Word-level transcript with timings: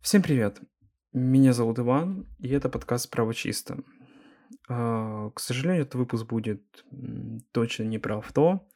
Всем 0.00 0.22
привет! 0.22 0.58
Меня 1.12 1.52
зовут 1.52 1.78
Иван, 1.78 2.26
и 2.38 2.48
это 2.48 2.70
подкаст 2.70 3.10
«Право 3.10 3.34
чисто». 3.34 3.84
А, 4.66 5.28
К 5.28 5.38
сожалению, 5.38 5.82
этот 5.82 5.96
выпуск 5.96 6.26
будет 6.26 6.62
точно 7.52 7.82
не 7.82 7.98
про 7.98 8.16
авто, 8.16 8.66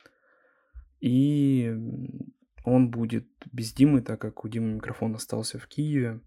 и 1.01 1.75
он 2.65 2.91
будет 2.91 3.27
без 3.51 3.73
Димы, 3.73 4.03
так 4.03 4.21
как 4.21 4.45
у 4.45 4.49
Димы 4.49 4.75
микрофон 4.75 5.15
остался 5.15 5.59
в 5.59 5.67
Киеве, 5.67 6.21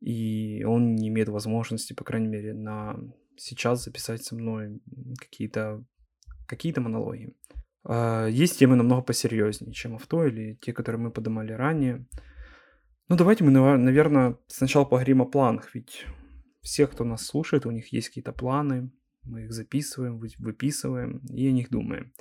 и 0.00 0.64
он 0.64 0.96
не 0.96 1.08
имеет 1.08 1.30
возможности, 1.30 1.94
по 1.94 2.04
крайней 2.04 2.28
мере, 2.28 2.52
на 2.52 2.98
сейчас 3.38 3.84
записать 3.84 4.22
со 4.22 4.36
мной 4.36 4.82
какие-то 5.18 5.82
какие-то 6.46 6.82
монологи. 6.82 7.34
А, 7.84 8.26
Есть 8.26 8.58
темы 8.58 8.76
намного 8.76 9.00
посерьезнее, 9.00 9.72
чем 9.72 9.94
авто 9.94 10.26
или 10.26 10.58
те, 10.60 10.74
которые 10.74 11.00
мы 11.00 11.10
поднимали 11.10 11.52
ранее. 11.52 12.06
Ну, 13.08 13.16
давайте 13.16 13.44
мы, 13.44 13.50
наверное, 13.50 14.38
сначала 14.46 14.84
поговорим 14.84 15.20
о 15.20 15.26
планах, 15.26 15.74
ведь 15.74 16.06
все, 16.62 16.86
кто 16.86 17.04
нас 17.04 17.26
слушает, 17.26 17.66
у 17.66 17.70
них 17.70 17.92
есть 17.92 18.08
какие-то 18.08 18.32
планы, 18.32 18.90
мы 19.24 19.44
их 19.44 19.52
записываем, 19.52 20.18
вы- 20.18 20.30
выписываем 20.38 21.18
и 21.26 21.46
о 21.48 21.52
них 21.52 21.68
думаем. 21.70 22.12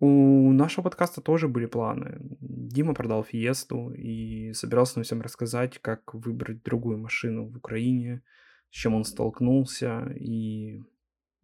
У 0.00 0.52
нашего 0.52 0.82
подкаста 0.82 1.20
тоже 1.20 1.46
были 1.46 1.66
планы. 1.66 2.18
Дима 2.40 2.92
продал 2.92 3.22
Фиесту 3.22 3.92
и 3.92 4.52
собирался 4.52 4.98
нам 4.98 5.04
всем 5.04 5.22
рассказать, 5.22 5.78
как 5.78 6.12
выбрать 6.12 6.64
другую 6.64 6.98
машину 6.98 7.48
в 7.48 7.56
Украине, 7.56 8.22
с 8.70 8.74
чем 8.74 8.94
он 8.94 9.04
столкнулся, 9.04 10.12
и 10.18 10.80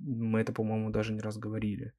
мы 0.01 0.41
это, 0.41 0.53
по-моему, 0.53 0.91
даже 0.91 1.13
не 1.13 1.21
раз 1.21 1.39
говорили. 1.39 1.93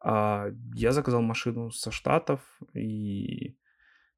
А 0.00 0.48
я 0.74 0.92
заказал 0.92 1.22
машину 1.22 1.70
со 1.70 1.92
Штатов 1.92 2.40
и 2.74 3.56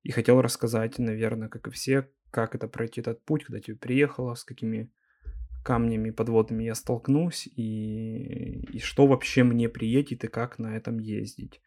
и 0.02 0.12
хотел 0.12 0.40
рассказать, 0.40 0.98
наверное, 0.98 1.48
как 1.48 1.68
и 1.68 1.70
все, 1.70 2.08
как 2.30 2.54
это 2.54 2.68
пройти 2.68 3.00
этот 3.00 3.24
путь, 3.24 3.44
когда 3.44 3.60
тебе 3.60 3.76
приехало, 3.76 4.34
с 4.34 4.44
какими 4.44 4.90
камнями 5.62 6.10
подводными 6.10 6.64
я 6.64 6.74
столкнусь, 6.74 7.46
и, 7.46 8.60
и 8.72 8.78
что 8.78 9.06
вообще 9.06 9.44
мне 9.44 9.68
приедет, 9.68 10.24
и 10.24 10.28
как 10.28 10.58
на 10.58 10.76
этом 10.76 10.98
ездить. 10.98 11.60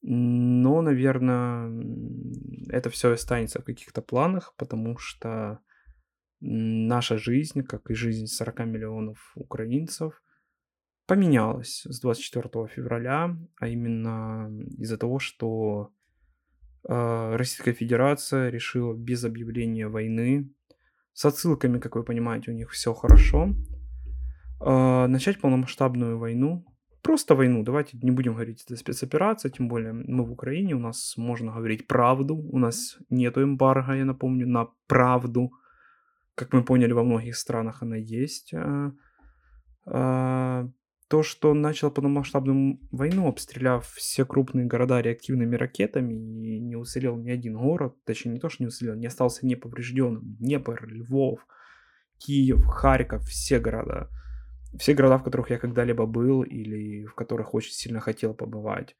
Но, 0.00 0.80
наверное, 0.80 1.70
это 2.68 2.88
все 2.88 3.12
останется 3.12 3.60
в 3.60 3.64
каких-то 3.64 4.00
планах, 4.00 4.54
потому 4.56 4.96
что 4.96 5.58
наша 6.40 7.18
жизнь, 7.18 7.62
как 7.62 7.90
и 7.90 7.94
жизнь 7.94 8.26
40 8.26 8.60
миллионов 8.60 9.32
украинцев, 9.34 10.22
поменялась 11.06 11.82
с 11.84 12.00
24 12.00 12.68
февраля, 12.68 13.36
а 13.58 13.68
именно 13.68 14.50
из-за 14.78 14.98
того, 14.98 15.18
что 15.18 15.90
Российская 16.84 17.72
Федерация 17.72 18.50
решила 18.50 18.94
без 18.94 19.24
объявления 19.24 19.88
войны, 19.88 20.50
с 21.18 21.24
отсылками, 21.24 21.80
как 21.80 21.96
вы 21.96 22.04
понимаете, 22.04 22.52
у 22.52 22.54
них 22.54 22.70
все 22.70 22.94
хорошо, 22.94 23.54
а, 24.60 25.08
начать 25.08 25.40
полномасштабную 25.40 26.16
войну. 26.16 26.64
Просто 27.02 27.34
войну, 27.34 27.64
давайте 27.64 27.98
не 28.02 28.12
будем 28.12 28.34
говорить 28.34 28.64
это 28.64 28.76
спецоперация, 28.76 29.50
тем 29.50 29.68
более 29.68 29.92
мы 29.92 30.24
в 30.24 30.30
Украине, 30.30 30.74
у 30.76 30.78
нас 30.78 31.14
можно 31.16 31.52
говорить 31.52 31.88
правду, 31.88 32.36
у 32.36 32.58
нас 32.58 32.98
нету 33.10 33.42
эмбарго, 33.42 33.94
я 33.94 34.04
напомню, 34.04 34.46
на 34.46 34.68
правду. 34.86 35.50
Как 36.36 36.52
мы 36.52 36.62
поняли, 36.64 36.92
во 36.92 37.02
многих 37.02 37.36
странах 37.36 37.82
она 37.82 37.96
есть. 37.96 38.54
То, 41.08 41.22
что 41.22 41.50
он 41.50 41.62
начал 41.62 41.90
полномасштабную 41.90 42.80
войну, 42.90 43.28
обстреляв 43.28 43.88
все 43.94 44.26
крупные 44.26 44.66
города 44.66 45.00
реактивными 45.00 45.56
ракетами, 45.56 46.14
и 46.14 46.60
не 46.60 46.76
уцелел 46.76 47.16
ни 47.16 47.30
один 47.30 47.56
город, 47.56 47.96
точнее 48.04 48.32
не 48.32 48.40
то, 48.40 48.50
что 48.50 48.62
не 48.62 48.68
уцелел, 48.68 48.94
не 48.94 49.06
остался 49.06 49.46
неповрежденным. 49.46 50.36
Днепр, 50.36 50.86
Львов, 50.86 51.46
Киев, 52.18 52.62
Харьков, 52.66 53.26
все 53.26 53.58
города. 53.58 54.10
Все 54.78 54.92
города, 54.92 55.16
в 55.16 55.22
которых 55.22 55.48
я 55.48 55.58
когда-либо 55.58 56.04
был 56.04 56.42
или 56.42 57.06
в 57.06 57.14
которых 57.14 57.54
очень 57.54 57.72
сильно 57.72 58.00
хотел 58.00 58.34
побывать. 58.34 58.94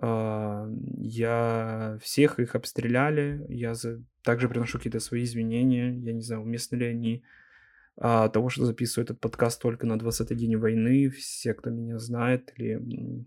А, 0.00 0.66
Я 0.96 1.98
всех 2.00 2.40
их 2.40 2.54
обстреляли, 2.54 3.44
я 3.50 3.74
также 4.22 4.48
приношу 4.48 4.78
какие-то 4.78 5.00
свои 5.00 5.24
извинения, 5.24 5.92
я 5.92 6.14
не 6.14 6.22
знаю, 6.22 6.42
уместны 6.42 6.76
ли 6.76 6.86
они 6.86 7.24
а, 8.00 8.28
того, 8.28 8.48
что 8.48 8.64
записываю 8.64 9.04
этот 9.04 9.20
подкаст 9.20 9.60
только 9.60 9.86
на 9.86 9.96
20-й 9.96 10.36
день 10.36 10.56
войны. 10.56 11.10
Все, 11.10 11.52
кто 11.52 11.70
меня 11.70 11.98
знает, 11.98 12.52
или, 12.56 13.26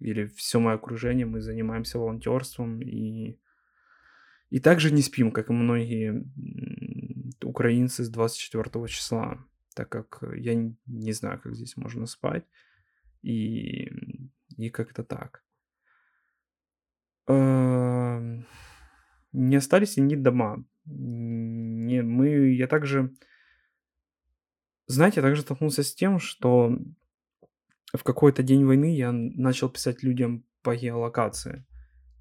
или 0.00 0.26
все 0.26 0.58
мое 0.58 0.74
окружение, 0.74 1.24
мы 1.24 1.40
занимаемся 1.40 1.98
волонтерством 1.98 2.82
и, 2.82 3.38
и 4.50 4.58
также 4.58 4.92
не 4.92 5.02
спим, 5.02 5.30
как 5.30 5.50
и 5.50 5.52
многие 5.52 6.24
украинцы 7.44 8.02
с 8.02 8.08
24 8.08 8.86
числа, 8.88 9.38
так 9.74 9.88
как 9.88 10.18
я 10.34 10.54
не 10.86 11.12
знаю, 11.12 11.40
как 11.40 11.54
здесь 11.54 11.76
можно 11.76 12.06
спать, 12.06 12.44
и, 13.22 13.88
и 14.56 14.70
как-то 14.70 15.04
так. 15.04 15.44
Эм, 17.28 18.46
Не 19.32 19.56
остались 19.56 19.96
и 19.96 20.00
ни 20.00 20.16
дома. 20.16 20.64
Не, 20.86 22.02
мы, 22.02 22.54
я 22.54 22.66
также 22.66 23.12
знаете, 24.88 25.20
я 25.20 25.22
также 25.22 25.42
столкнулся 25.42 25.82
с 25.82 25.94
тем, 25.94 26.18
что 26.18 26.72
в 27.94 28.02
какой-то 28.02 28.42
день 28.42 28.64
войны 28.64 28.96
я 28.96 29.12
начал 29.12 29.68
писать 29.68 30.02
людям 30.02 30.44
по 30.62 30.74
геолокации. 30.74 31.66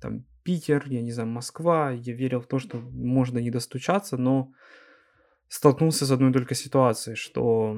Там 0.01 0.25
Питер, 0.44 0.83
я 0.88 1.01
не 1.01 1.11
знаю, 1.11 1.29
Москва. 1.29 1.91
Я 1.91 2.13
верил 2.13 2.41
в 2.41 2.47
то, 2.47 2.59
что 2.59 2.78
можно 2.78 3.39
не 3.39 3.51
достучаться, 3.51 4.17
но 4.17 4.51
столкнулся 5.50 6.05
с 6.05 6.11
одной 6.11 6.33
только 6.33 6.55
ситуацией, 6.55 7.16
что 7.16 7.75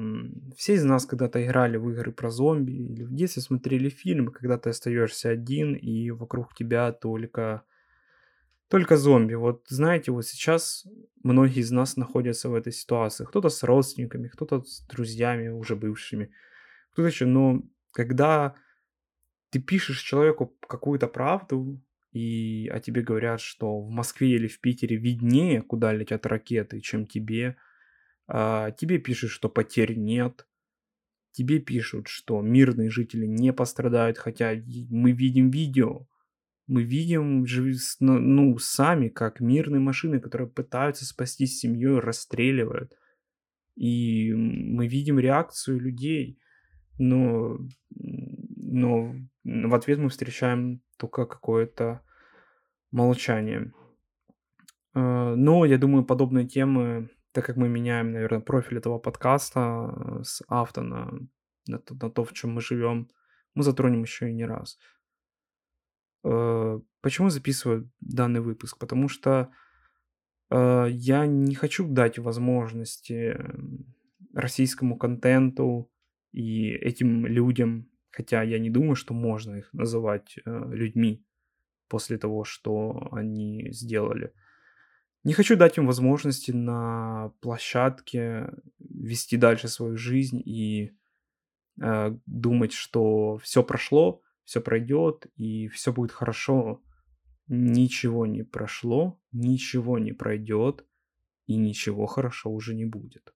все 0.56 0.74
из 0.74 0.84
нас 0.84 1.06
когда-то 1.06 1.44
играли 1.44 1.76
в 1.76 1.88
игры 1.90 2.12
про 2.12 2.30
зомби 2.30 2.72
или 2.72 3.04
в 3.04 3.14
детстве 3.14 3.42
смотрели 3.42 3.88
фильмы, 3.88 4.32
когда 4.32 4.58
ты 4.58 4.70
остаешься 4.70 5.30
один 5.30 5.74
и 5.74 6.10
вокруг 6.10 6.54
тебя 6.54 6.92
только 6.92 7.62
только 8.70 8.96
зомби. 8.96 9.34
Вот 9.34 9.66
знаете, 9.68 10.12
вот 10.12 10.26
сейчас 10.26 10.86
многие 11.24 11.60
из 11.60 11.72
нас 11.72 11.96
находятся 11.96 12.48
в 12.48 12.54
этой 12.54 12.72
ситуации. 12.72 13.24
Кто-то 13.24 13.48
с 13.48 13.64
родственниками, 13.64 14.28
кто-то 14.28 14.62
с 14.62 14.86
друзьями 14.86 15.48
уже 15.48 15.74
бывшими, 15.74 16.30
кто-то 16.92 17.08
еще. 17.08 17.26
Но 17.26 17.62
когда 17.90 18.54
ты 19.50 19.58
пишешь 19.58 20.00
человеку 20.00 20.56
какую-то 20.68 21.08
правду, 21.08 21.82
и 22.12 22.70
о 22.72 22.78
тебе 22.78 23.02
говорят, 23.02 23.40
что 23.40 23.80
в 23.80 23.90
Москве 23.90 24.30
или 24.30 24.46
в 24.46 24.60
Питере 24.60 24.96
виднее, 24.96 25.62
куда 25.62 25.92
летят 25.92 26.24
ракеты, 26.26 26.80
чем 26.80 27.06
тебе, 27.06 27.56
а, 28.28 28.70
тебе 28.70 28.98
пишут, 28.98 29.30
что 29.30 29.48
потерь 29.48 29.96
нет, 29.96 30.46
тебе 31.32 31.58
пишут, 31.58 32.06
что 32.06 32.40
мирные 32.40 32.90
жители 32.90 33.26
не 33.26 33.52
пострадают, 33.52 34.18
хотя 34.18 34.52
мы 34.90 35.12
видим 35.12 35.50
видео, 35.50 36.06
мы 36.70 36.84
видим 36.84 37.44
ну 37.98 38.18
ну, 38.20 38.58
сами, 38.58 39.08
как 39.08 39.40
мирные 39.40 39.80
машины, 39.80 40.20
которые 40.20 40.48
пытаются 40.48 41.04
спастись 41.04 41.58
семьей, 41.58 41.98
расстреливают. 41.98 42.92
И 43.74 44.32
мы 44.32 44.86
видим 44.86 45.18
реакцию 45.18 45.80
людей, 45.80 46.38
но, 46.98 47.58
но 47.90 49.14
в 49.44 49.74
ответ 49.74 49.98
мы 49.98 50.10
встречаем 50.10 50.80
только 50.96 51.26
какое-то 51.26 52.02
молчание. 52.92 53.72
Э, 54.94 55.34
Но 55.34 55.64
я 55.64 55.76
думаю, 55.76 56.04
подобные 56.04 56.46
темы, 56.46 57.10
так 57.32 57.46
как 57.46 57.56
мы 57.56 57.68
меняем, 57.68 58.12
наверное, 58.12 58.40
профиль 58.40 58.78
этого 58.78 58.98
подкаста 58.98 59.60
э, 59.60 60.22
с 60.22 60.42
авто 60.46 60.82
на, 60.82 61.10
на, 61.66 61.78
то, 61.78 61.94
на 61.94 62.10
то, 62.10 62.22
в 62.22 62.32
чем 62.32 62.54
мы 62.54 62.60
живем, 62.60 63.08
мы 63.54 63.64
затронем 63.64 64.02
еще 64.02 64.30
и 64.30 64.34
не 64.34 64.44
раз. 64.44 64.78
Э, 66.24 66.80
Почему 67.00 67.30
записываю 67.30 67.90
данный 68.00 68.40
выпуск? 68.40 68.78
Потому 68.78 69.08
что 69.08 69.50
э, 70.50 70.86
я 70.90 71.26
не 71.26 71.54
хочу 71.54 71.86
дать 71.88 72.18
возможности 72.18 73.38
российскому 74.34 74.98
контенту 74.98 75.90
и 76.32 76.68
этим 76.68 77.26
людям, 77.26 77.88
хотя 78.10 78.42
я 78.42 78.58
не 78.58 78.70
думаю, 78.70 78.96
что 78.96 79.14
можно 79.14 79.56
их 79.56 79.72
называть 79.72 80.36
э, 80.44 80.70
людьми 80.72 81.24
после 81.88 82.18
того, 82.18 82.44
что 82.44 83.08
они 83.12 83.72
сделали. 83.72 84.34
Не 85.24 85.32
хочу 85.32 85.56
дать 85.56 85.78
им 85.78 85.86
возможности 85.86 86.50
на 86.50 87.32
площадке 87.40 88.52
вести 88.78 89.36
дальше 89.36 89.68
свою 89.68 89.96
жизнь 89.96 90.40
и 90.44 90.92
э, 91.80 92.14
думать, 92.26 92.72
что 92.72 93.38
все 93.38 93.62
прошло, 93.62 94.20
все 94.50 94.60
пройдет 94.60 95.26
и 95.36 95.68
все 95.68 95.92
будет 95.92 96.10
хорошо. 96.10 96.82
Ничего 97.46 98.26
не 98.26 98.42
прошло, 98.42 99.20
ничего 99.30 99.96
не 100.00 100.12
пройдет 100.12 100.84
и 101.46 101.56
ничего 101.56 102.06
хорошо 102.06 102.50
уже 102.50 102.74
не 102.74 102.84
будет. 102.84 103.32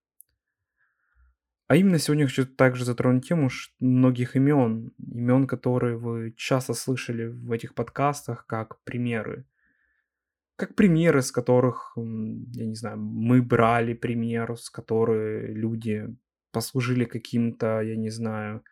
А 1.68 1.76
именно 1.76 1.98
сегодня 2.00 2.26
хочу 2.26 2.46
также 2.46 2.84
затронуть 2.84 3.28
тему 3.28 3.48
многих 3.78 4.34
имен, 4.34 4.92
имен, 4.98 5.46
которые 5.46 5.96
вы 5.96 6.34
часто 6.36 6.74
слышали 6.74 7.26
в 7.26 7.52
этих 7.52 7.74
подкастах 7.74 8.44
как 8.46 8.82
примеры. 8.82 9.46
как 10.56 10.74
примеры, 10.74 11.22
с 11.22 11.30
которых, 11.30 11.92
я 11.96 12.66
не 12.66 12.74
знаю, 12.74 12.98
мы 12.98 13.40
брали 13.40 13.94
пример, 13.94 14.56
с 14.56 14.68
которых 14.68 15.48
люди 15.48 16.08
послужили 16.50 17.04
каким-то, 17.04 17.82
я 17.82 17.96
не 17.96 18.10
знаю, 18.10 18.62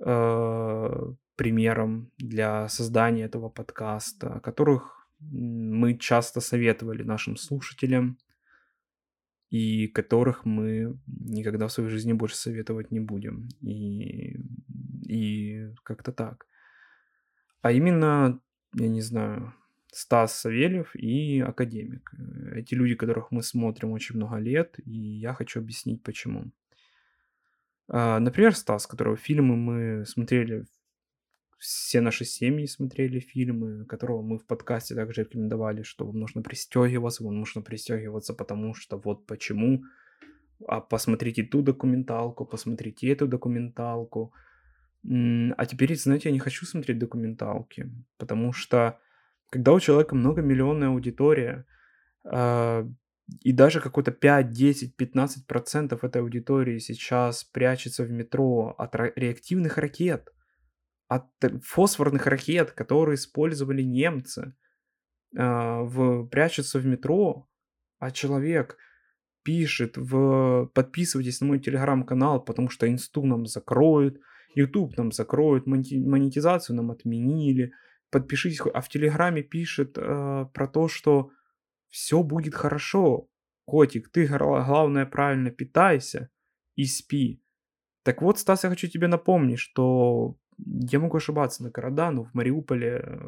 э, 0.00 1.14
примером 1.36 2.10
для 2.18 2.68
создания 2.68 3.24
этого 3.24 3.48
подкаста, 3.48 4.40
которых 4.40 5.08
мы 5.20 5.96
часто 5.98 6.40
советовали 6.40 7.02
нашим 7.02 7.36
слушателям 7.36 8.18
и 9.50 9.86
которых 9.86 10.44
мы 10.44 10.98
никогда 11.06 11.68
в 11.68 11.72
своей 11.72 11.88
жизни 11.88 12.12
больше 12.12 12.36
советовать 12.36 12.90
не 12.90 13.00
будем. 13.00 13.48
И, 13.60 14.36
и 15.06 15.70
как-то 15.82 16.12
так. 16.12 16.46
А 17.62 17.72
именно, 17.72 18.40
я 18.74 18.88
не 18.88 19.00
знаю, 19.00 19.54
Стас 19.92 20.36
Савельев 20.36 20.96
и 20.96 21.40
Академик. 21.40 22.12
Эти 22.52 22.74
люди, 22.74 22.96
которых 22.96 23.30
мы 23.30 23.42
смотрим 23.42 23.92
очень 23.92 24.16
много 24.16 24.38
лет, 24.38 24.74
и 24.84 24.90
я 24.90 25.34
хочу 25.34 25.60
объяснить 25.60 26.02
почему. 26.02 26.50
А, 27.88 28.18
например, 28.18 28.56
Стас, 28.56 28.86
которого 28.86 29.16
фильмы 29.16 29.56
мы 29.56 30.04
смотрели, 30.04 30.64
все 31.64 32.02
наши 32.02 32.26
семьи 32.26 32.66
смотрели 32.66 33.20
фильмы, 33.20 33.86
которого 33.86 34.20
мы 34.20 34.38
в 34.38 34.44
подкасте 34.44 34.94
также 34.94 35.22
рекомендовали, 35.22 35.82
что 35.82 36.04
вам 36.04 36.18
нужно 36.18 36.42
пристегиваться, 36.42 37.24
вам 37.24 37.38
нужно 37.40 37.62
пристегиваться, 37.62 38.34
потому 38.34 38.74
что 38.74 38.98
вот 38.98 39.26
почему. 39.26 39.82
А 40.68 40.80
посмотрите 40.80 41.42
ту 41.42 41.62
документалку, 41.62 42.44
посмотрите 42.44 43.08
эту 43.08 43.26
документалку. 43.26 44.34
А 45.56 45.66
теперь, 45.66 45.96
знаете, 45.96 46.28
я 46.28 46.32
не 46.32 46.38
хочу 46.38 46.66
смотреть 46.66 46.98
документалки, 46.98 47.90
потому 48.18 48.52
что 48.52 48.98
когда 49.48 49.72
у 49.72 49.80
человека 49.80 50.14
многомиллионная 50.14 50.88
аудитория, 50.88 51.64
э, 52.24 52.88
и 53.40 53.52
даже 53.52 53.80
какой-то 53.80 54.12
5, 54.12 54.50
10, 54.50 54.96
15 54.96 55.46
процентов 55.46 56.04
этой 56.04 56.20
аудитории 56.20 56.78
сейчас 56.78 57.42
прячется 57.44 58.04
в 58.04 58.10
метро 58.10 58.74
от 58.76 58.94
реактивных 59.16 59.78
ракет, 59.78 60.34
от 61.08 61.26
фосфорных 61.62 62.26
ракет, 62.26 62.72
которые 62.72 63.16
использовали 63.16 63.82
немцы, 63.82 64.54
э, 65.36 65.40
в, 65.40 66.26
прячется 66.26 66.78
в 66.78 66.86
метро, 66.86 67.48
а 67.98 68.10
человек 68.10 68.76
пишет 69.42 69.96
в 69.96 70.70
подписывайтесь 70.74 71.40
на 71.40 71.48
мой 71.48 71.60
телеграм-канал, 71.60 72.42
потому 72.42 72.70
что 72.70 72.90
инсту 72.90 73.24
нам 73.24 73.46
закроют, 73.46 74.20
YouTube 74.54 74.96
нам 74.96 75.12
закроют, 75.12 75.66
монетизацию 75.66 76.76
нам 76.76 76.90
отменили, 76.90 77.72
подпишитесь, 78.10 78.60
а 78.72 78.80
в 78.80 78.88
Телеграме 78.88 79.42
пишет 79.42 79.98
э, 79.98 80.46
про 80.52 80.68
то, 80.68 80.88
что 80.88 81.30
все 81.90 82.22
будет 82.22 82.54
хорошо, 82.54 83.28
котик, 83.66 84.10
ты 84.10 84.26
главное 84.26 85.06
правильно 85.06 85.50
питайся 85.50 86.30
и 86.76 86.84
спи. 86.84 87.42
Так 88.02 88.22
вот, 88.22 88.38
Стас, 88.38 88.64
я 88.64 88.70
хочу 88.70 88.88
тебе 88.88 89.08
напомнить, 89.08 89.58
что 89.58 90.36
я 90.58 91.00
могу 91.00 91.16
ошибаться 91.16 91.62
на 91.62 91.70
города, 91.70 92.10
но 92.10 92.24
в 92.24 92.34
Мариуполе 92.34 93.20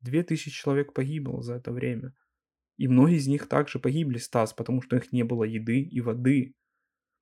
2000 0.00 0.48
э, 0.48 0.52
человек 0.52 0.92
погибло 0.92 1.42
за 1.42 1.54
это 1.54 1.72
время. 1.72 2.14
И 2.76 2.86
многие 2.88 3.16
из 3.16 3.26
них 3.26 3.48
также 3.48 3.78
погибли, 3.78 4.18
Стас, 4.18 4.52
потому 4.52 4.82
что 4.82 4.96
у 4.96 4.98
них 4.98 5.12
не 5.12 5.24
было 5.24 5.44
еды 5.44 5.80
и 5.80 6.00
воды. 6.00 6.54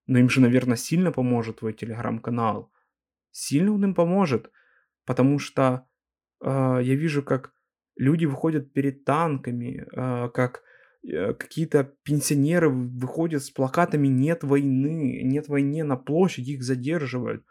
Но 0.06 0.19
им 0.19 0.28
же, 0.28 0.40
наверное, 0.40 0.76
сильно 0.76 1.12
поможет 1.12 1.58
твой 1.58 1.72
телеграм-канал. 1.72 2.70
Сильно 3.31 3.72
он 3.72 3.84
им 3.84 3.94
поможет, 3.94 4.50
потому 5.04 5.38
что 5.38 5.88
а, 6.40 6.78
я 6.78 6.94
вижу, 6.94 7.22
как 7.22 7.52
люди 7.96 8.26
выходят 8.26 8.72
перед 8.72 9.04
танками, 9.04 9.87
а, 9.94 10.28
как 10.28 10.62
э, 11.06 11.34
какие-то 11.34 11.84
пенсионеры 12.02 12.69
выходят 12.69 13.42
с 13.42 13.50
плакатами 13.50 14.08
«Нет 14.08 14.44
войны», 14.44 15.22
«Нет 15.22 15.49
войны» 15.49 15.82
на 15.84 15.96
площади, 15.96 16.52
их 16.52 16.62
задерживают. 16.62 17.44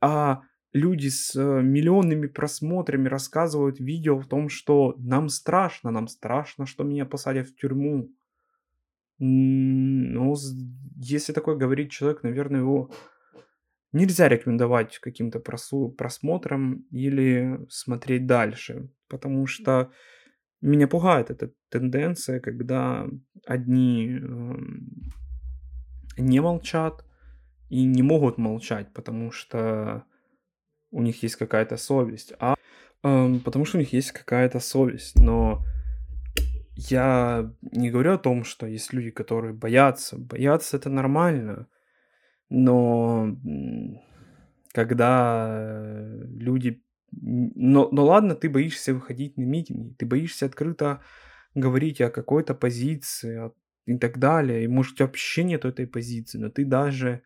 А 0.00 0.42
люди 0.74 1.08
с 1.08 1.34
э, 1.36 1.62
миллионными 1.62 2.26
просмотрами 2.26 3.08
рассказывают 3.08 3.78
видео 3.78 4.18
в 4.18 4.26
том, 4.26 4.48
что 4.48 4.94
нам 4.98 5.28
страшно, 5.28 5.90
нам 5.90 6.08
страшно, 6.08 6.66
что 6.66 6.82
меня 6.82 7.06
посадят 7.06 7.48
в 7.48 7.56
тюрьму. 7.56 8.10
Ну, 9.18 10.34
если 10.96 11.32
такое 11.32 11.54
говорит 11.54 11.92
человек, 11.92 12.24
наверное, 12.24 12.60
его 12.60 12.90
нельзя 13.92 14.28
рекомендовать 14.28 14.98
каким-то 14.98 15.38
просмотрам 15.38 16.84
или 16.90 17.60
смотреть 17.68 18.26
дальше, 18.26 18.90
потому 19.08 19.46
что 19.46 19.92
меня 20.60 20.88
пугает 20.88 21.30
эта 21.30 21.52
тенденция, 21.68 22.40
когда 22.40 23.06
одни 23.46 24.18
э, 24.20 24.54
не 26.18 26.40
молчат 26.40 27.04
и 27.68 27.84
не 27.84 28.02
могут 28.02 28.38
молчать, 28.38 28.92
потому 28.92 29.30
что 29.30 30.04
у 30.94 31.02
них 31.02 31.22
есть 31.24 31.36
какая-то 31.36 31.76
совесть, 31.76 32.32
а 32.38 32.54
э, 33.02 33.34
потому 33.44 33.64
что 33.64 33.78
у 33.78 33.80
них 33.80 33.92
есть 33.92 34.12
какая-то 34.12 34.60
совесть, 34.60 35.16
но 35.16 35.64
я 36.76 37.52
не 37.72 37.90
говорю 37.90 38.14
о 38.14 38.18
том, 38.18 38.44
что 38.44 38.66
есть 38.66 38.92
люди, 38.92 39.10
которые 39.10 39.52
боятся. 39.52 40.16
Бояться 40.16 40.76
это 40.76 40.90
нормально. 40.90 41.66
Но 42.48 43.36
когда 44.72 45.86
люди... 46.26 46.82
Но, 47.10 47.88
но 47.90 48.04
ладно, 48.04 48.34
ты 48.34 48.48
боишься 48.48 48.94
выходить 48.94 49.36
на 49.36 49.44
митинги, 49.44 49.94
ты 49.94 50.06
боишься 50.06 50.46
открыто 50.46 51.00
говорить 51.54 52.00
о 52.00 52.10
какой-то 52.10 52.54
позиции 52.54 53.52
и 53.86 53.98
так 53.98 54.18
далее, 54.18 54.64
и 54.64 54.68
может 54.68 54.98
вообще 54.98 55.44
нет 55.44 55.64
этой 55.64 55.86
позиции, 55.86 56.38
но 56.38 56.50
ты 56.50 56.64
даже 56.64 57.22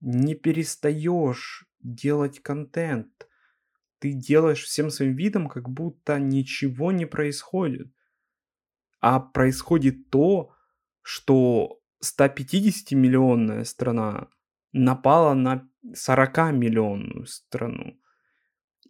не 0.00 0.34
перестаешь 0.34 1.66
делать 1.84 2.40
контент. 2.40 3.28
Ты 4.00 4.12
делаешь 4.12 4.64
всем 4.64 4.90
своим 4.90 5.14
видом, 5.14 5.48
как 5.48 5.68
будто 5.68 6.18
ничего 6.18 6.90
не 6.92 7.06
происходит. 7.06 7.88
А 9.00 9.20
происходит 9.20 10.10
то, 10.10 10.52
что 11.02 11.80
150-миллионная 12.02 13.64
страна 13.64 14.28
напала 14.72 15.34
на 15.34 15.68
40-миллионную 15.86 17.26
страну. 17.26 17.98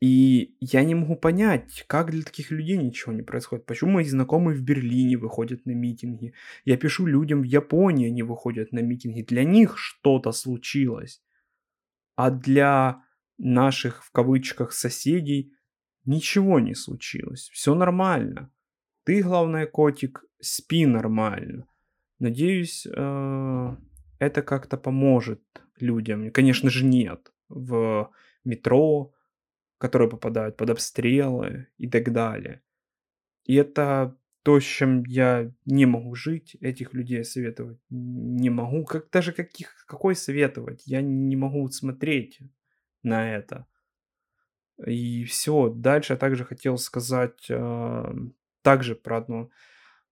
И 0.01 0.57
я 0.61 0.85
не 0.85 0.95
могу 0.95 1.17
понять, 1.17 1.85
как 1.87 2.11
для 2.11 2.23
таких 2.23 2.51
людей 2.51 2.77
ничего 2.77 3.13
не 3.13 3.23
происходит. 3.23 3.65
Почему 3.67 3.93
мои 3.93 4.05
знакомые 4.05 4.57
в 4.57 4.63
Берлине 4.63 5.17
выходят 5.17 5.65
на 5.67 5.71
митинги? 5.71 6.35
Я 6.65 6.77
пишу 6.77 7.07
людям 7.07 7.41
в 7.41 7.45
Японии, 7.45 8.09
они 8.09 8.23
выходят 8.23 8.73
на 8.73 8.81
митинги. 8.81 9.23
Для 9.23 9.45
них 9.45 9.79
что-то 9.79 10.33
случилось. 10.33 11.23
А 12.17 12.31
для 12.31 13.03
наших, 13.39 14.05
в 14.05 14.11
кавычках, 14.13 14.73
соседей 14.73 15.53
ничего 16.05 16.61
не 16.61 16.75
случилось. 16.75 17.51
Все 17.53 17.75
нормально. 17.75 18.51
Ты, 19.05 19.23
главное, 19.23 19.67
котик, 19.67 20.25
спи 20.41 20.87
нормально. 20.87 21.67
Надеюсь, 22.19 22.87
э, 22.87 23.77
это 24.19 24.43
как-то 24.43 24.77
поможет 24.77 25.43
людям. 25.79 26.31
Конечно 26.31 26.71
же, 26.71 26.85
нет. 26.85 27.33
В 27.49 28.11
метро, 28.45 29.13
которые 29.79 30.09
попадают 30.09 30.57
под 30.57 30.71
обстрелы 30.71 31.69
и 31.77 31.89
так 31.89 32.13
далее. 32.13 32.63
И 33.45 33.55
это 33.55 34.17
то, 34.45 34.61
с 34.61 34.63
чем 34.63 35.05
я 35.07 35.51
не 35.65 35.87
могу 35.87 36.15
жить, 36.15 36.57
этих 36.61 36.93
людей 36.93 37.25
советовать 37.25 37.79
не 37.89 38.51
могу. 38.51 38.85
Как 38.85 39.11
даже 39.11 39.33
каких, 39.33 39.85
какой 39.87 40.15
советовать? 40.15 40.83
Я 40.87 41.01
не 41.01 41.35
могу 41.35 41.67
смотреть 41.69 42.41
на 43.03 43.35
это. 43.35 43.67
И 44.87 45.25
все. 45.25 45.71
Дальше 45.71 46.13
я 46.13 46.19
также 46.19 46.45
хотел 46.45 46.77
сказать 46.77 47.47
э, 47.49 48.15
также 48.63 48.95
про 48.95 49.17
одну 49.17 49.51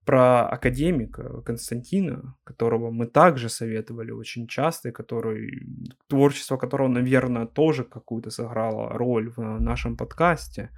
про 0.05 0.49
академика 0.49 1.43
Константина, 1.43 2.37
которого 2.45 2.91
мы 2.91 3.07
также 3.07 3.49
советовали 3.49 4.11
очень 4.11 4.49
часто, 4.49 4.89
и 4.89 4.93
который, 4.93 5.63
творчество 6.09 6.57
которого, 6.57 6.89
наверное, 6.89 7.47
тоже 7.47 7.85
какую-то 7.85 8.31
сыграло 8.31 8.89
роль 8.99 9.31
в 9.31 9.61
нашем 9.61 9.97
подкасте. 9.97 10.71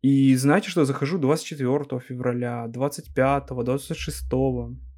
И 0.00 0.34
знаете, 0.36 0.70
что 0.70 0.84
захожу 0.84 1.18
24 1.18 2.00
февраля, 2.00 2.68
25, 2.68 3.46
26, 3.48 4.24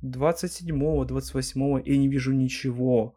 27, 0.03 1.05
28 1.07 1.83
и 1.85 1.99
не 1.99 2.09
вижу 2.09 2.33
ничего. 2.33 3.17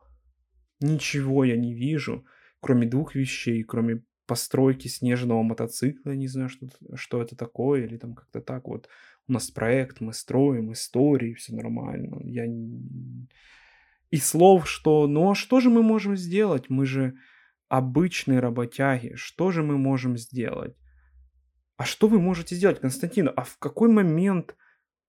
Ничего 0.80 1.44
я 1.44 1.58
не 1.58 1.74
вижу, 1.74 2.26
кроме 2.62 2.88
двух 2.88 3.16
вещей, 3.16 3.64
кроме 3.64 4.04
постройки 4.26 4.88
снежного 4.88 5.44
мотоцикла, 5.44 6.12
не 6.12 6.28
знаю, 6.28 6.50
что, 6.50 6.68
что 6.96 7.22
это 7.22 7.36
такое, 7.36 7.84
или 7.86 7.98
там 7.98 8.14
как-то 8.14 8.40
так 8.40 8.68
вот 8.68 8.88
у 9.28 9.34
нас 9.34 9.52
проект, 9.52 10.00
мы 10.02 10.14
строим 10.14 10.72
истории, 10.72 11.34
все 11.34 11.54
нормально. 11.56 12.22
Я... 12.24 12.46
И 14.12 14.18
слов, 14.18 14.70
что, 14.70 15.08
ну 15.08 15.32
а 15.32 15.36
что 15.36 15.60
же 15.60 15.70
мы 15.70 15.82
можем 15.84 16.16
сделать? 16.16 16.70
Мы 16.70 16.86
же 16.86 17.16
обычные 17.68 18.40
работяги, 18.40 19.14
что 19.16 19.52
же 19.52 19.64
мы 19.64 19.78
можем 19.78 20.18
сделать? 20.18 20.78
А 21.78 21.86
что 21.86 22.08
вы 22.08 22.20
можете 22.20 22.56
сделать, 22.56 22.80
Константин? 22.80 23.30
А 23.36 23.44
в 23.44 23.58
какой 23.58 23.90
момент 23.90 24.56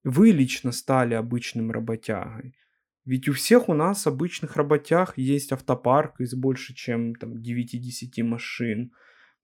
вы 0.04 0.30
лично 0.30 0.72
стали 0.72 1.14
обычным 1.14 1.70
работягой? 1.70 2.56
Ведь 3.04 3.28
у 3.28 3.34
всех 3.34 3.68
у 3.68 3.74
нас 3.74 4.06
обычных 4.06 4.56
работяг 4.56 5.14
есть 5.18 5.52
автопарк 5.52 6.20
из 6.20 6.34
больше, 6.34 6.74
чем 6.74 7.14
там 7.14 7.42
9-10 7.42 8.22
машин, 8.22 8.92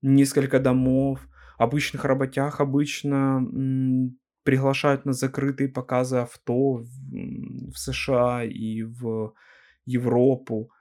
несколько 0.01 0.59
домов. 0.59 1.27
Обычных 1.57 2.05
работяг 2.05 2.59
обычно 2.59 3.37
м, 3.37 4.17
приглашают 4.43 5.05
на 5.05 5.13
закрытые 5.13 5.69
показы 5.69 6.17
авто 6.17 6.77
в, 6.77 6.85
в 7.71 7.77
США 7.77 8.43
и 8.43 8.81
в 8.81 9.33
Европу. 9.85 10.71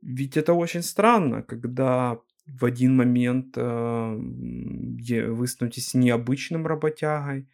Ведь 0.00 0.36
это 0.36 0.54
очень 0.54 0.82
странно, 0.82 1.42
когда 1.42 2.18
в 2.48 2.64
один 2.64 2.96
момент 2.96 3.56
э, 3.56 4.16
вы 4.16 5.46
становитесь 5.46 5.94
необычным 5.94 6.66
работягой 6.66 7.48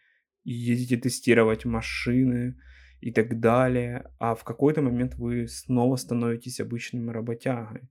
и 0.44 0.52
едете 0.52 0.96
тестировать 0.96 1.64
машины 1.64 2.56
и 3.00 3.12
так 3.12 3.40
далее, 3.40 4.10
а 4.18 4.34
в 4.34 4.44
какой-то 4.44 4.82
момент 4.82 5.14
вы 5.16 5.48
снова 5.48 5.96
становитесь 5.96 6.60
обычным 6.60 7.10
работягой. 7.10 7.82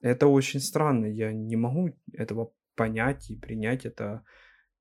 Это 0.00 0.26
очень 0.26 0.60
странно, 0.60 1.06
я 1.06 1.32
не 1.32 1.56
могу 1.56 1.96
этого 2.12 2.52
понять 2.74 3.30
и 3.30 3.36
принять 3.36 3.86
это. 3.86 4.24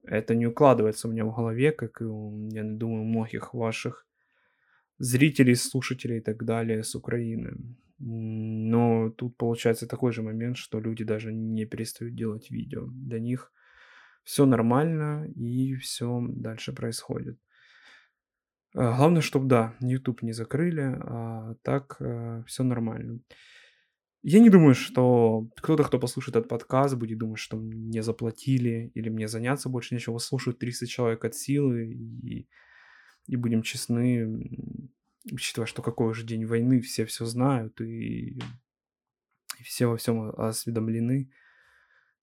Это 0.04 0.36
не 0.36 0.48
укладывается 0.48 1.08
у 1.08 1.12
меня 1.12 1.26
в 1.26 1.36
голове, 1.36 1.72
как 1.72 2.02
и, 2.02 2.06
я 2.06 2.64
думаю, 2.64 3.04
многих 3.04 3.54
ваших 3.54 4.08
зрителей, 5.00 5.56
слушателей 5.56 6.18
и 6.18 6.22
так 6.22 6.46
далее 6.46 6.84
с 6.84 6.96
Украины. 6.96 7.58
Но 8.00 9.10
тут 9.10 9.38
получается 9.38 9.88
такой 9.88 10.12
же 10.12 10.22
момент, 10.22 10.58
что 10.58 10.80
люди 10.80 11.04
даже 11.04 11.34
не 11.34 11.66
перестают 11.66 12.16
делать 12.16 12.52
видео. 12.52 12.88
Для 12.88 13.20
них 13.20 13.52
все 14.24 14.46
нормально 14.46 15.28
и 15.36 15.76
все 15.76 16.22
дальше 16.30 16.74
происходит. 16.74 17.40
А, 18.76 18.96
главное, 18.96 19.22
чтобы, 19.22 19.48
да, 19.48 19.76
YouTube 19.80 20.22
не 20.22 20.34
закрыли, 20.34 20.82
а 20.82 21.56
так 21.64 21.98
э, 22.00 22.44
все 22.46 22.64
нормально. 22.64 23.20
Я 24.22 24.40
не 24.40 24.50
думаю, 24.50 24.76
что 24.76 25.48
кто-то, 25.56 25.84
кто 25.84 26.00
послушает 26.00 26.36
этот 26.36 26.50
подкаст, 26.50 26.96
будет 26.96 27.18
думать, 27.18 27.40
что 27.40 27.58
мне 27.58 28.04
заплатили 28.04 28.92
или 28.94 29.10
мне 29.10 29.28
заняться 29.28 29.70
больше 29.70 29.96
нечего. 29.96 30.18
Слушают 30.18 30.60
300 30.60 30.86
человек 30.88 31.24
от 31.24 31.34
силы, 31.34 31.94
и, 31.94 32.48
и 33.28 33.36
будем 33.38 33.62
честны, 33.62 34.90
учитывая, 35.32 35.68
что 35.68 35.82
какой 35.82 36.08
уже 36.08 36.26
день 36.26 36.46
войны, 36.46 36.82
все 36.82 37.06
все 37.06 37.26
знают, 37.26 37.80
и, 37.82 38.40
и 39.60 39.64
все 39.64 39.88
во 39.88 39.98
всем 39.98 40.30
осведомлены. 40.38 41.32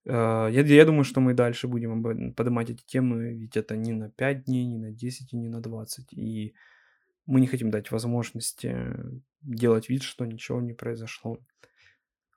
А, 0.07 0.47
я, 0.47 0.61
я 0.61 0.85
думаю, 0.85 1.03
что 1.03 1.21
мы 1.21 1.33
дальше 1.33 1.67
будем 1.67 2.33
поднимать 2.33 2.69
эти 2.69 2.83
темы, 2.85 3.33
ведь 3.33 3.57
это 3.57 3.75
не 3.75 3.91
на 3.93 4.09
5 4.09 4.45
дней, 4.45 4.65
не 4.65 4.77
на 4.77 4.91
10 4.91 5.33
и 5.33 5.37
не 5.37 5.49
на 5.49 5.61
20. 5.61 6.13
И 6.13 6.53
мы 7.25 7.41
не 7.41 7.47
хотим 7.47 7.71
дать 7.71 7.91
возможности 7.91 8.75
делать 9.41 9.89
вид, 9.89 10.03
что 10.03 10.25
ничего 10.25 10.61
не 10.61 10.73
произошло. 10.73 11.39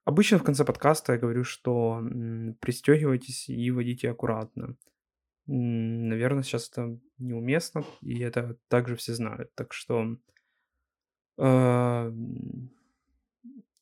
Обычно 0.05 0.39
в 0.39 0.43
конце 0.43 0.65
подкаста 0.65 1.13
я 1.13 1.19
говорю, 1.19 1.45
что 1.45 2.03
пристегивайтесь 2.61 3.49
и 3.51 3.71
водите 3.71 4.11
аккуратно. 4.11 4.77
Наверное, 5.47 6.43
сейчас 6.43 6.71
это 6.71 6.99
неуместно, 7.19 7.85
и 8.01 8.19
это 8.21 8.59
также 8.69 8.97
все 8.97 9.15
знают. 9.15 9.55
Так 9.55 9.75
что 9.75 10.17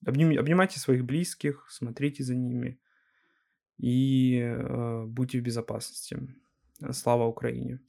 обнимайте 0.04 0.78
своих 0.78 1.04
близких, 1.04 1.66
смотрите 1.70 2.22
за 2.22 2.34
ними 2.34 2.78
и 3.78 4.38
э, 4.40 5.04
будьте 5.06 5.40
в 5.40 5.42
безопасности. 5.42 6.18
Слава 6.92 7.24
Украине! 7.24 7.80